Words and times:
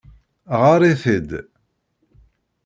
Ɣeṛ-it-id. 0.61 1.29